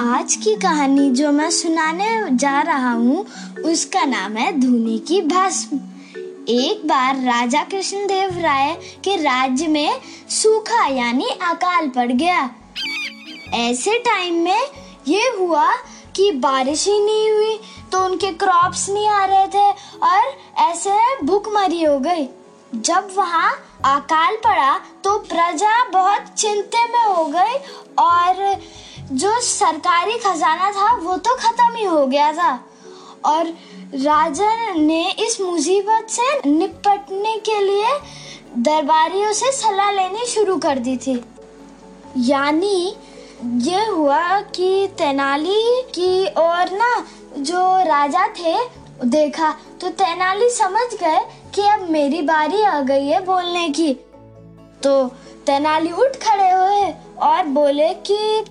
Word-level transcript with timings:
आज 0.00 0.34
की 0.34 0.54
कहानी 0.56 1.10
जो 1.10 1.30
मैं 1.32 1.48
सुनाने 1.50 2.36
जा 2.36 2.60
रहा 2.62 2.92
हूँ, 2.92 3.24
उसका 3.64 4.04
नाम 4.04 4.36
है 4.36 4.52
धुनी 4.60 4.98
की 4.98 5.20
भस्म। 5.22 5.76
एक 6.48 6.86
बार 6.88 7.16
राजा 7.16 7.62
कृष्णदेव 7.64 8.38
राय 8.38 8.72
के 9.04 9.16
राज्य 9.16 9.66
में 9.66 10.00
सूखा 10.30 10.86
यानी 10.86 11.28
अकाल 11.42 11.88
पड़ 11.88 12.10
गया। 12.12 12.48
ऐसे 13.54 13.98
टाइम 13.98 14.42
में 14.44 14.68
ये 15.08 15.28
हुआ 15.38 15.70
कि 16.16 16.30
बारिश 16.40 16.86
ही 16.88 16.98
नहीं 17.00 17.30
हुई 17.30 17.58
तो 17.92 18.04
उनके 18.04 18.32
क्रॉप्स 18.34 18.88
नहीं 18.90 19.08
आ 19.08 19.24
रहे 19.24 19.46
थे 19.48 19.70
और 20.02 20.34
ऐसे 20.70 21.24
भूखमरी 21.24 21.82
हो 21.82 21.98
गई। 22.00 22.28
जब 22.74 23.08
वहाँ 23.16 23.52
अकाल 23.86 24.36
पड़ा 24.36 24.76
तो 25.04 25.18
प्रजा 25.20 25.84
बहुत 25.92 26.34
चिंते 26.38 26.84
में 26.88 27.04
हो 27.06 27.24
गई 27.26 27.56
और 27.98 28.60
जो 29.12 29.40
सरकारी 29.40 30.18
खजाना 30.18 30.70
था, 30.70 30.94
वो 30.96 31.16
तो 31.16 31.34
खत्म 31.36 31.74
ही 31.76 31.84
हो 31.84 32.06
गया 32.06 32.32
था। 32.32 32.52
और 33.24 33.46
राजा 33.94 34.74
ने 34.74 35.10
इस 35.10 35.40
मुसीबत 35.40 36.06
से 36.10 36.50
निपटने 36.50 37.36
के 37.36 37.60
लिए 37.62 37.98
दरबारियों 38.58 39.32
से 39.32 39.52
सलाह 39.52 39.90
लेनी 39.90 40.26
शुरू 40.26 40.56
कर 40.56 40.78
दी 40.78 40.96
थी। 40.96 41.24
यानी 42.16 42.96
ये 43.44 43.84
हुआ 43.86 44.40
कि 44.40 44.88
तेनाली 44.98 45.82
की 45.82 46.26
और 46.26 46.70
ना 46.72 47.06
जो 47.38 47.58
राजा 47.82 48.26
थे, 48.28 48.56
देखा 49.04 49.54
तो 49.80 49.88
तेनाली 49.88 50.48
समझ 50.50 50.88
गए 50.94 51.20
कि 51.54 51.62
अब 51.62 51.90
मेरी 51.90 52.22
बारी 52.22 52.62
आ 52.62 52.80
गई 52.80 53.06
है 53.06 53.24
बोलने 53.24 53.68
की। 53.68 53.92
तो 54.82 55.04
तेनाली 55.46 55.92
उठ 55.92 56.16
खड़े 56.16 56.50
हुए 56.50 56.94
और 57.22 57.44
बोले 57.44 57.94
कि 57.94 58.44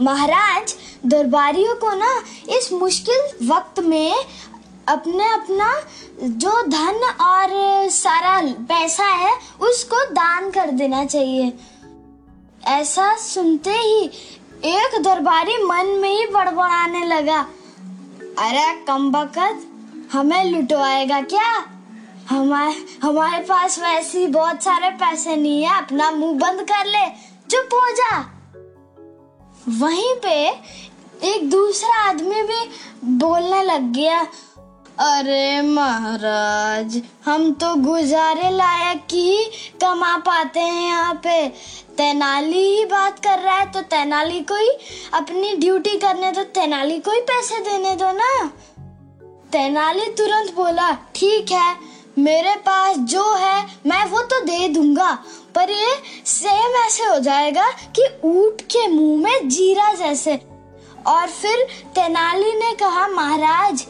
महाराज, 0.00 0.74
दरबारियों 1.06 1.74
को 1.74 1.94
ना 1.94 2.22
इस 2.56 2.72
मुश्किल 2.72 3.48
वक्त 3.50 3.80
में 3.80 4.16
अपने 4.88 5.32
अपना 5.32 5.80
जो 6.22 6.62
धन 6.62 7.14
और 7.20 7.48
सारा 7.88 8.40
पैसा 8.40 9.04
है, 9.04 9.32
उसको 9.60 10.04
दान 10.04 10.50
कर 10.50 10.70
देना 10.70 11.04
चाहिए। 11.04 11.52
ऐसा 12.64 13.16
सुनते 13.16 13.70
ही 13.70 14.10
एक 14.64 15.02
दरबारी 15.02 15.64
मन 15.64 15.86
में 15.86 16.18
ही 16.18 16.26
बड़बड़ाने 16.26 17.06
लगा। 17.06 17.46
अरे, 18.38 18.84
कम 18.86 19.10
बकत 19.10 19.62
हमें 20.12 20.44
लुटवाएगा 20.44 21.20
क्या? 21.20 21.64
हमारे 22.30 22.86
हमारे 23.02 23.42
पास 23.42 23.78
वैसे 23.78 24.18
ही 24.18 24.26
बहुत 24.26 24.62
सारे 24.62 24.90
पैसे 24.90 25.36
नहीं 25.36 25.62
है, 25.62 25.78
अपना 25.78 26.10
मुँह 26.10 26.38
बंद 26.38 26.60
कर 26.60 26.86
ले। 26.86 27.08
चुप 27.50 27.68
हो 27.74 27.92
जा। 27.92 28.37
वहीं 29.70 30.14
पे 30.16 30.36
एक 31.26 31.48
दूसरा 31.50 31.94
आदमी 32.00 32.42
भी 32.42 32.60
बोलने 33.18 33.62
लग 33.64 33.92
गया, 33.92 34.20
अरे 34.98 35.60
महाराज, 35.62 37.00
हम 37.24 37.50
तो 37.52 37.74
गुजारे 37.82 38.50
लायक 38.50 39.12
ही 39.12 39.44
कमा 39.82 40.16
पाते 40.18 40.60
हैं 40.60 40.82
यहाँ 40.82 41.14
पे। 41.24 41.46
तेनाली 41.96 42.64
ही 42.68 42.84
बात 42.84 43.18
कर 43.18 43.38
रहा 43.38 43.56
है 43.56 43.70
तो 43.72 43.80
तेनाली 43.82 44.40
को 44.42 44.56
ही, 44.56 44.70
अपनी 45.14 45.54
ड्यूटी 45.56 45.96
करने 45.98 46.32
दो, 46.32 46.42
तेनाली 46.44 46.98
को 46.98 47.10
ही 47.10 47.20
पैसे 47.22 47.58
देने 47.60 47.94
दो 47.96 48.12
ना। 48.12 48.46
तेनाली 49.52 50.06
तुरंत 50.12 50.54
बोला, 50.54 50.90
ठीक 51.14 51.52
है, 51.52 51.76
मेरे 52.18 52.54
पास 52.58 52.96
जो 52.96 53.32
है, 53.34 53.66
मैं 53.86 54.04
वो 54.06 54.22
तो 54.22 54.40
दे 54.44 54.68
दूँगा। 54.68 55.16
पर 55.58 55.70
ये 55.70 56.02
सेम 56.26 56.86
ऐसे 56.86 57.04
हो 57.04 57.18
जाएगा 57.18 57.70
कि 57.70 58.20
ऊट 58.24 58.62
के 58.62 58.88
मुँह 58.88 59.22
में 59.22 59.48
जीरा 59.48 59.92
जैसे। 59.92 60.40
और 61.06 61.28
फिर 61.28 61.66
तेनाली 61.94 62.52
ने 62.52 62.74
कहा, 62.74 63.08
महाराज, 63.08 63.86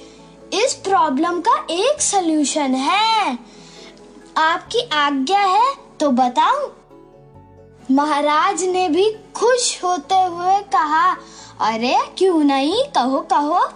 इस 0.52 0.74
प्रॉब्लम 0.74 1.40
का 1.40 1.66
एक 1.70 2.00
सलूशन 2.00 2.74
है। 2.74 3.38
आपकी 4.36 4.88
आज्ञा 4.92 5.40
है 5.40 5.74
तो 6.00 6.10
बताऊँ? 6.10 6.74
महाराज 7.90 8.64
ने 8.64 8.88
भी 8.88 9.16
खुश 9.34 9.84
होते 9.84 10.22
हुए 10.22 10.60
कहा, 10.60 11.16
अरे, 11.60 11.98
क्यों 12.18 12.38
नहीं? 12.38 12.84
कहो 12.84 13.20
कहो। 13.20 13.66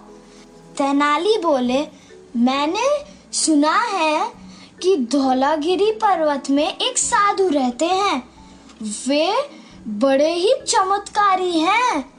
तेनाली 0.78 1.38
बोले, 1.38 1.88
मैंने 2.36 3.04
सुना 3.32 3.78
है 3.78 4.41
कि 4.92 4.98
धौलागिरी 4.98 5.92
पर्वत 5.92 6.50
में 6.50 6.78
एक 6.78 6.98
साधु 6.98 7.48
रहते 7.48 7.84
हैं। 7.84 8.28
वे 8.82 9.34
बड़े 9.88 10.34
ही 10.34 10.54
चमत्कारी 10.68 11.58
हैं। 11.58 12.14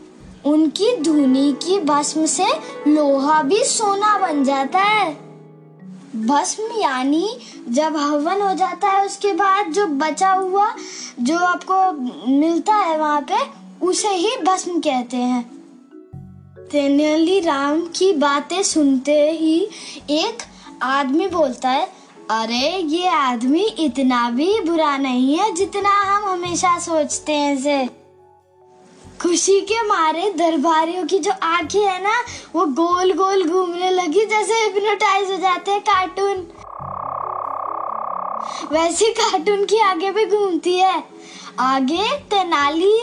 उनकी 0.46 0.98
धुनी 0.98 1.54
की 1.54 1.80
भस्म 1.80 2.26
से 2.26 2.46
लोहा 2.88 3.44
भी 3.44 3.64
सोना 3.64 4.18
बन 4.18 4.44
जाता 4.44 4.80
है। 4.80 5.14
भस्म 6.16 6.82
यानी 6.82 7.38
जब 7.70 7.96
हवन 7.98 8.42
हो 8.42 8.54
जाता 8.54 8.90
है, 8.90 9.06
उसके 9.06 9.34
बाद 9.34 9.72
जो 9.72 9.88
बचा 9.88 10.32
हुआ, 10.32 10.76
जो 11.20 11.38
आपको 11.38 11.92
मिलता 12.32 12.74
है 12.74 12.98
वहाँ 12.98 13.22
पे, 13.22 13.38
उसे 13.86 14.10
ही 14.10 14.38
भस्म 14.44 14.80
कहते 14.80 15.18
हैं। 15.18 15.52
तेनाली 16.72 17.40
राम 17.40 17.82
की 17.82 18.14
बातें 18.14 18.64
सुनते 18.64 19.32
ही 19.32 19.70
एक 20.10 20.38
आदमी 20.82 21.28
बोलता 21.28 21.70
है 21.70 22.03
अरे, 22.32 22.78
ये 22.78 23.08
आदमी 23.08 23.64
इतना 23.80 24.30
भी 24.30 24.60
बुरा 24.60 24.96
नहीं 24.98 25.36
है 25.38 25.52
जितना 25.54 25.90
हम 26.02 26.30
हमेशा 26.30 26.78
सोचते 26.80 27.34
हैं 27.34 27.58
से 27.62 27.86
खुशी 29.22 29.60
के 29.62 29.82
मारे 29.88 30.30
दरबारियों 30.38 31.06
की 31.08 31.20
जो 31.20 31.32
आँखें 31.44 31.80
है 31.80 32.02
ना, 32.04 32.16
वो 32.56 32.66
गोल 32.66 33.14
गोल 33.14 33.44
घूमने 33.44 33.90
लगी 33.90 34.26
जैसे 34.26 34.54
हिप्नोटाइज 34.54 35.32
हो 35.32 35.38
जाते 35.38 35.72
हैं 35.72 35.82
कार्टून 35.82 36.48
वैसे 38.72 39.10
कार्टून 39.12 39.66
की 39.66 39.80
आगे 39.82 40.12
भी 40.12 40.26
घूमती 40.26 40.78
है। 40.78 41.04
आगे 41.60 42.18
तेनाली 42.30 42.98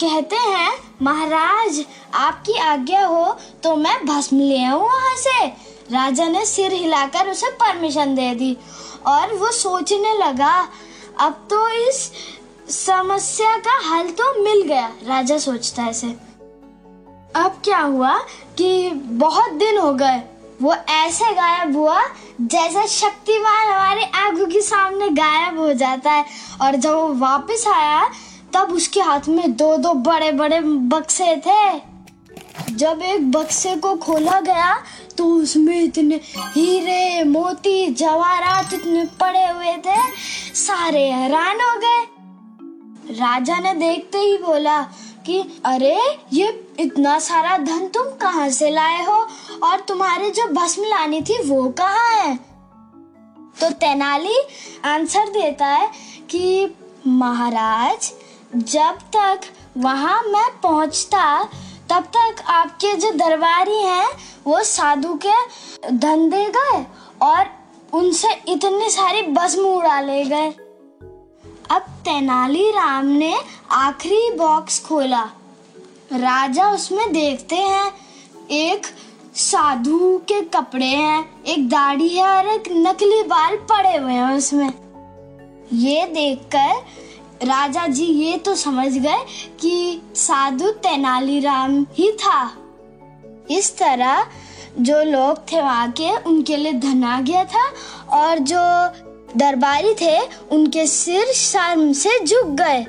कहते 0.00 0.36
हैं, 0.36 0.72
महाराज, 1.02 1.84
आपकी 2.14 2.58
आज्ञा 2.58 3.06
हो 3.06 3.36
तो 3.62 3.74
मैं 3.76 3.96
भस्म 4.06 4.38
ले 4.38 4.64
आऊँ 4.64 4.82
वहाँ 4.82 5.16
से। 5.16 5.67
राजा 5.90 6.28
ने 6.28 6.44
सिर 6.46 6.72
हिलाकर 6.72 7.30
उसे 7.30 7.50
परमिशन 7.54 8.14
दे 8.14 8.34
दी 8.34 8.56
और 9.06 9.34
वो 9.34 9.50
सोचने 9.52 10.14
लगा, 10.18 10.56
अब 11.20 11.46
तो 11.50 11.68
इस 11.80 12.10
समस्या 12.70 13.56
का 13.58 13.78
हल 13.84 14.10
तो 14.12 14.32
मिल 14.42 14.62
गया, 14.62 14.86
राजा 15.04 15.38
सोचता 15.38 15.82
है 15.82 16.12
अब 17.36 17.60
क्या 17.64 17.78
हुआ 17.78 18.18
कि 18.58 18.90
बहुत 18.90 19.52
दिन 19.54 19.78
हो 19.78 19.92
गए। 19.92 20.22
वो 20.62 20.74
ऐसे 20.90 21.32
गायब 21.34 21.76
हुआ 21.76 22.02
जैसे 22.42 22.86
शक्तिमान 22.88 23.68
हमारे 23.68 24.04
आँखों 24.16 24.46
के 24.46 24.60
सामने 24.60 25.08
गायब 25.10 25.58
हो 25.58 25.72
जाता 25.74 26.10
है 26.10 26.24
और 26.62 26.76
जब 26.76 26.92
वो 26.92 27.12
वापस 27.16 27.64
आया, 27.68 28.08
तब 28.54 28.72
उसके 28.72 29.00
हाथ 29.00 29.28
में 29.28 29.52
दो 29.56 29.76
दो 29.76 29.92
बड़े 30.02 30.30
बड़े 30.32 30.60
बक्से 30.60 31.36
थे। 31.36 31.87
जब 32.78 33.00
एक 33.02 33.30
बक्से 33.30 33.76
को 33.76 33.94
खोला 33.96 34.40
गया 34.40 34.82
तो 35.18 35.24
उसमें 35.26 35.82
इतने 35.82 36.20
हीरे, 36.38 37.24
मोती, 37.24 37.86
जवाहरात 37.86 38.74
इतने 38.74 39.04
पड़े 39.04 39.46
हुए 39.46 39.76
थे, 39.76 39.96
सारे 40.54 41.10
हैरान 41.10 41.60
हो 41.60 41.78
गए। 41.78 42.06
राजा 43.14 43.58
ने 43.58 43.74
देखते 43.74 44.18
ही 44.18 44.38
बोला 44.38 44.82
कि, 45.26 45.62
अरे, 45.64 46.18
ये 46.32 46.66
इतना 46.78 47.18
सारा 47.18 47.58
धन 47.58 47.86
तुम 47.86 48.04
कहाँ 48.04 48.48
से 48.48 48.70
लाए 48.70 49.04
हो? 49.04 49.28
और 49.62 49.80
तुम्हारे 49.80 50.30
जो 50.30 50.46
भस्म 50.46 50.82
लानी 50.82 51.22
थी, 51.22 51.42
वो 51.48 51.68
कहाँ 51.68 52.10
है? 52.10 52.36
तो 53.60 53.70
तेनाली 53.70 54.38
आंसर 54.84 55.28
देता 55.28 55.66
है 55.66 55.90
कि, 56.30 56.74
महाराज, 57.06 58.12
जब 58.56 58.98
तक 59.16 59.40
वहाँ 59.78 60.22
मैं 60.22 60.60
पहुँचता 60.62 61.48
तब 61.90 62.04
तक 62.16 62.42
आपके 62.46 62.94
जो 62.94 63.10
दरबारी 63.10 63.82
हैं, 63.82 64.08
वो 64.46 64.62
साधु 64.62 65.18
के 65.26 65.90
दे 66.28 66.44
गए 66.48 66.84
और 67.22 67.46
उनसे 67.92 68.28
इतनी 68.48 68.90
सारी 68.90 69.22
भस्म 69.22 69.60
उड़ा 69.60 70.00
ले 70.00 70.24
गए। 70.24 70.48
अब 71.70 71.82
तेनाली 72.04 72.70
राम 72.70 73.06
ने 73.06 73.34
आखिरी 73.70 74.30
बॉक्स 74.36 74.84
खोला। 74.86 75.22
राजा 76.12 76.70
उसमें 76.72 77.12
देखते 77.12 77.56
हैं, 77.56 77.92
एक 78.50 78.86
साधु 79.34 80.18
के 80.18 80.40
कपड़े 80.40 80.86
हैं, 80.86 81.44
एक 81.44 81.68
दाढ़ी 81.68 82.08
है 82.08 82.28
और 82.36 82.46
एक 82.46 82.64
नकली 82.68 83.22
बाल 83.22 83.56
पड़े 83.56 83.96
हुए 83.96 84.12
हैं 84.12 84.36
उसमें। 84.36 84.72
ये 85.72 86.06
देखकर 86.06 86.84
राजा 87.42 87.86
जी 87.86 88.04
ये 88.04 88.36
तो 88.36 88.54
समझ 88.54 88.92
गए 88.92 89.18
कि 89.60 90.02
साधु 90.14 90.70
तेनालीराम 90.70 91.86
ही 91.94 92.10
था। 92.12 92.50
इस 93.50 93.76
तरह 93.78 94.26
जो 94.78 95.02
लोग 95.02 95.38
थे 95.52 95.60
वहाँ 95.60 95.90
के, 95.90 96.16
उनके 96.16 96.56
लिए 96.56 96.72
धन 96.72 97.04
आ 97.04 97.20
गया 97.20 97.44
था 97.44 97.64
और 98.18 98.38
जो 98.38 98.60
दरबारी 99.36 99.94
थे, 99.94 100.18
उनके 100.52 100.86
सिर 100.86 101.32
शर्म 101.32 101.92
से 101.92 102.18
झुक 102.24 102.46
गए। 102.46 102.82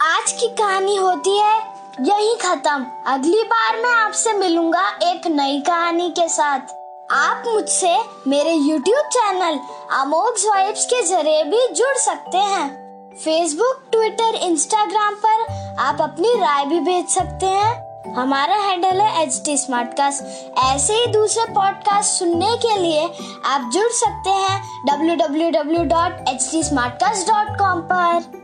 आज 0.00 0.32
की 0.32 0.48
कहानी 0.48 0.96
होती 0.96 1.38
है 1.38 1.58
यही 2.00 2.34
खत्म। 2.36 2.86
अगली 3.06 3.42
बार 3.42 3.76
मैं 3.76 3.92
आपसे 3.92 4.32
मिलूँगा 4.32 4.88
एक 5.02 5.26
नई 5.26 5.60
कहानी 5.60 6.10
के 6.10 6.28
साथ। 6.28 6.83
आप 7.14 7.42
मुझसे 7.46 7.98
मेरे 8.26 8.54
YouTube 8.54 8.88
चैनल 8.88 9.60
अमोग 9.92 10.24
वाइब्स 10.24 10.86
के 10.86 11.02
ज़रिए 11.02 11.44
भी 11.44 11.72
जुड़ 11.72 11.96
सकते 11.96 12.38
हैं। 12.38 12.84
फेसबुक 13.24 13.88
ट्विटर 13.92 14.34
इंस्टाग्राम 14.34 15.14
पर 15.14 15.46
आप 15.78 16.00
अपनी 16.00 16.28
राय 16.28 16.64
भी 16.64 16.80
भेज 16.80 17.08
सकते 17.08 17.46
हैं। 17.46 17.84
हमारा 18.14 18.54
हैंडल 18.54 18.96
है 19.00 19.22
एच 19.22 19.42
टी 19.44 19.52
ऐसे 20.62 20.94
ही 20.94 21.06
दूसरे 21.06 21.54
पॉडकास्ट 21.54 22.10
सुनने 22.10 22.56
के 22.56 22.78
लिए 22.78 23.14
आप 23.44 23.70
जुड़ 23.74 23.92
सकते 23.92 24.30
हैं 24.30 24.62
www.htsmartcast.com 25.08 27.92
पर। 27.92 28.43